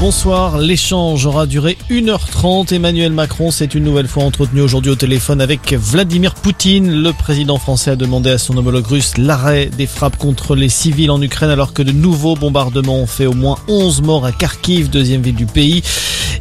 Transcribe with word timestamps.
Bonsoir, 0.00 0.56
l'échange 0.56 1.26
aura 1.26 1.44
duré 1.44 1.76
1h30. 1.90 2.74
Emmanuel 2.74 3.12
Macron 3.12 3.50
s'est 3.50 3.66
une 3.66 3.84
nouvelle 3.84 4.08
fois 4.08 4.24
entretenu 4.24 4.62
aujourd'hui 4.62 4.90
au 4.90 4.94
téléphone 4.94 5.42
avec 5.42 5.74
Vladimir 5.74 6.34
Poutine. 6.36 7.02
Le 7.02 7.12
président 7.12 7.58
français 7.58 7.90
a 7.90 7.96
demandé 7.96 8.30
à 8.30 8.38
son 8.38 8.56
homologue 8.56 8.86
russe 8.86 9.18
l'arrêt 9.18 9.66
des 9.66 9.86
frappes 9.86 10.16
contre 10.16 10.56
les 10.56 10.70
civils 10.70 11.10
en 11.10 11.20
Ukraine 11.20 11.50
alors 11.50 11.74
que 11.74 11.82
de 11.82 11.92
nouveaux 11.92 12.34
bombardements 12.34 12.96
ont 12.96 13.06
fait 13.06 13.26
au 13.26 13.34
moins 13.34 13.58
11 13.68 14.00
morts 14.00 14.24
à 14.24 14.32
Kharkiv, 14.32 14.88
deuxième 14.88 15.20
ville 15.20 15.34
du 15.34 15.44
pays. 15.44 15.82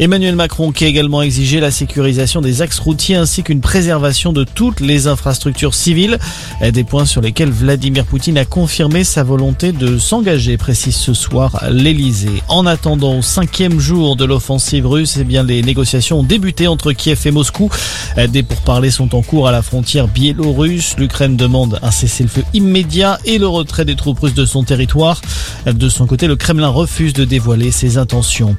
Emmanuel 0.01 0.37
Macron 0.37 0.71
qui 0.71 0.85
a 0.85 0.87
également 0.87 1.21
exigé 1.21 1.59
la 1.59 1.71
sécurisation 1.71 2.39
des 2.39 2.61
axes 2.61 2.79
routiers 2.79 3.17
ainsi 3.17 3.43
qu'une 3.43 3.59
préservation 3.59 4.31
de 4.31 4.45
toutes 4.45 4.79
les 4.79 5.07
infrastructures 5.07 5.73
civiles. 5.73 6.17
Des 6.61 6.85
points 6.85 7.03
sur 7.03 7.19
lesquels 7.19 7.51
Vladimir 7.51 8.05
Poutine 8.05 8.37
a 8.37 8.45
confirmé 8.45 9.03
sa 9.03 9.23
volonté 9.23 9.73
de 9.73 9.97
s'engager, 9.97 10.55
précise 10.55 10.95
ce 10.95 11.13
soir 11.13 11.65
l'Elysée. 11.69 12.41
En 12.47 12.65
attendant, 12.65 13.17
au 13.17 13.21
cinquième 13.21 13.77
jour 13.77 14.15
de 14.15 14.23
l'offensive 14.23 14.87
russe, 14.87 15.17
eh 15.19 15.25
bien, 15.25 15.43
les 15.43 15.61
négociations 15.61 16.19
ont 16.19 16.23
débuté 16.23 16.67
entre 16.67 16.93
Kiev 16.93 17.19
et 17.25 17.31
Moscou. 17.31 17.69
Des 18.29 18.43
pourparlers 18.43 18.91
sont 18.91 19.13
en 19.15 19.21
cours 19.21 19.49
à 19.49 19.51
la 19.51 19.61
frontière 19.61 20.07
biélorusse. 20.07 20.95
L'Ukraine 20.97 21.35
demande 21.35 21.77
un 21.81 21.91
cessez-le-feu 21.91 22.45
immédiat 22.53 23.19
et 23.25 23.37
le 23.37 23.47
retrait 23.47 23.83
des 23.83 23.97
troupes 23.97 24.19
russes 24.19 24.33
de 24.33 24.45
son 24.45 24.63
territoire. 24.63 25.19
De 25.65 25.89
son 25.89 26.07
côté, 26.07 26.27
le 26.27 26.37
Kremlin 26.37 26.69
refuse 26.69 27.11
de 27.11 27.25
dévoiler 27.25 27.71
ses 27.71 27.97
intentions. 27.97 28.55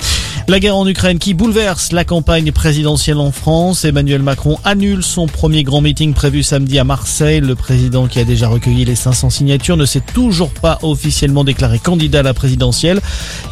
La 0.48 0.60
guerre 0.60 0.77
en 0.77 0.87
Ukraine 0.87 1.18
qui 1.18 1.30
bouleverse 1.34 1.93
la 1.93 2.05
campagne 2.05 2.52
présidentielle 2.52 3.19
en 3.19 3.30
France. 3.30 3.84
Emmanuel 3.84 4.23
Macron 4.23 4.59
annule 4.65 5.02
son 5.02 5.27
premier 5.27 5.62
grand 5.62 5.80
meeting 5.80 6.15
prévu 6.15 6.43
samedi 6.43 6.79
à 6.79 6.84
Marseille. 6.84 7.41
Le 7.41 7.55
président 7.55 8.07
qui 8.07 8.19
a 8.19 8.25
déjà 8.25 8.48
recueilli 8.48 8.84
les 8.84 8.95
500 8.95 9.30
signatures 9.30 9.77
ne 9.77 9.85
s'est 9.85 10.02
toujours 10.15 10.51
pas 10.51 10.79
officiellement 10.83 11.45
déclaré 11.45 11.79
candidat 11.79 12.21
à 12.21 12.23
la 12.23 12.35
présidentielle. 12.35 13.01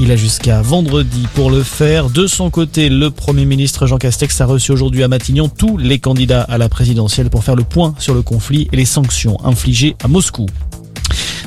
Il 0.01 0.11
a 0.11 0.17
jusqu'à 0.17 0.63
vendredi 0.63 1.27
pour 1.35 1.51
le 1.51 1.63
faire. 1.63 2.11
De 2.11 2.27
son 2.27 2.51
côté, 2.51 2.89
le 2.89 3.11
Premier 3.11 3.45
ministre 3.45 3.87
Jean 3.87 3.99
Castex 3.99 4.41
a 4.41 4.47
reçu 4.47 4.73
aujourd'hui 4.73 5.03
à 5.03 5.09
Matignon 5.09 5.49
tous 5.49 5.77
les 5.77 5.99
candidats 5.99 6.43
à 6.43 6.59
la 6.59 6.69
présidentielle 6.69 7.31
pour 7.31 7.45
faire 7.45 7.57
le 7.57 7.65
point 7.65 7.95
sur 7.99 8.15
le 8.15 8.23
conflit 8.23 8.69
et 8.73 8.77
les 8.77 8.85
sanctions 8.85 9.45
infligées 9.45 9.97
à 10.03 10.09
Moscou. 10.09 10.47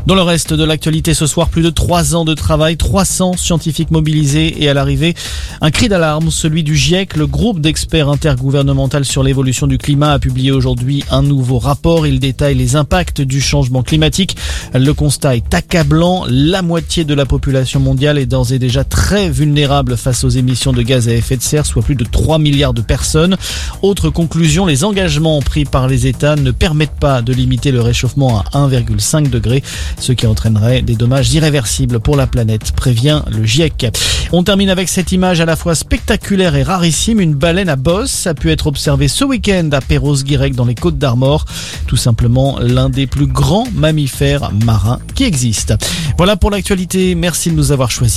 Dans 0.07 0.15
le 0.15 0.23
reste 0.23 0.53
de 0.53 0.63
l'actualité 0.63 1.13
ce 1.13 1.27
soir, 1.27 1.49
plus 1.49 1.61
de 1.61 1.69
3 1.69 2.15
ans 2.15 2.25
de 2.25 2.33
travail, 2.33 2.75
300 2.75 3.37
scientifiques 3.37 3.91
mobilisés 3.91 4.63
et 4.63 4.67
à 4.67 4.73
l'arrivée, 4.73 5.13
un 5.61 5.69
cri 5.69 5.89
d'alarme, 5.89 6.31
celui 6.31 6.63
du 6.63 6.75
GIEC, 6.75 7.15
le 7.15 7.27
groupe 7.27 7.61
d'experts 7.61 8.09
intergouvernemental 8.09 9.05
sur 9.05 9.21
l'évolution 9.21 9.67
du 9.67 9.77
climat 9.77 10.13
a 10.13 10.19
publié 10.19 10.51
aujourd'hui 10.51 11.03
un 11.11 11.21
nouveau 11.21 11.59
rapport. 11.59 12.07
Il 12.07 12.19
détaille 12.19 12.55
les 12.55 12.75
impacts 12.75 13.21
du 13.21 13.41
changement 13.41 13.83
climatique. 13.83 14.35
Le 14.73 14.91
constat 14.93 15.35
est 15.35 15.53
accablant. 15.53 16.25
La 16.27 16.63
moitié 16.63 17.03
de 17.03 17.13
la 17.13 17.27
population 17.27 17.79
mondiale 17.79 18.17
est 18.17 18.25
d'ores 18.25 18.53
et 18.53 18.59
déjà 18.59 18.83
très 18.83 19.29
vulnérable 19.29 19.97
face 19.97 20.23
aux 20.23 20.29
émissions 20.29 20.73
de 20.73 20.81
gaz 20.81 21.09
à 21.09 21.13
effet 21.13 21.37
de 21.37 21.43
serre, 21.43 21.67
soit 21.67 21.83
plus 21.83 21.95
de 21.95 22.05
3 22.05 22.39
milliards 22.39 22.73
de 22.73 22.81
personnes. 22.81 23.37
Autre 23.83 24.09
conclusion, 24.09 24.65
les 24.65 24.83
engagements 24.83 25.43
pris 25.43 25.65
par 25.65 25.87
les 25.87 26.07
États 26.07 26.35
ne 26.35 26.49
permettent 26.49 26.99
pas 26.99 27.21
de 27.21 27.33
limiter 27.33 27.71
le 27.71 27.81
réchauffement 27.81 28.39
à 28.39 28.67
1,5 28.67 29.29
degré 29.29 29.61
ce 29.99 30.11
qui 30.11 30.27
entraînerait 30.27 30.81
des 30.81 30.95
dommages 30.95 31.33
irréversibles 31.33 31.99
pour 31.99 32.15
la 32.15 32.27
planète, 32.27 32.71
prévient 32.71 33.21
le 33.31 33.43
GIEC. 33.43 33.87
On 34.31 34.43
termine 34.43 34.69
avec 34.69 34.89
cette 34.89 35.11
image 35.11 35.41
à 35.41 35.45
la 35.45 35.55
fois 35.55 35.75
spectaculaire 35.75 36.55
et 36.55 36.63
rarissime, 36.63 37.19
une 37.19 37.33
baleine 37.33 37.69
à 37.69 37.75
bosse 37.75 38.27
a 38.27 38.33
pu 38.33 38.51
être 38.51 38.67
observée 38.67 39.07
ce 39.07 39.25
week-end 39.25 39.69
à 39.71 39.81
Perros-Guirec 39.81 40.55
dans 40.55 40.65
les 40.65 40.75
Côtes 40.75 40.97
d'Armor, 40.97 41.45
tout 41.87 41.97
simplement 41.97 42.57
l'un 42.59 42.89
des 42.89 43.07
plus 43.07 43.27
grands 43.27 43.67
mammifères 43.73 44.51
marins 44.65 44.99
qui 45.15 45.23
existent. 45.23 45.75
Voilà 46.17 46.35
pour 46.35 46.51
l'actualité, 46.51 47.15
merci 47.15 47.51
de 47.51 47.55
nous 47.55 47.71
avoir 47.71 47.91
choisis. 47.91 48.09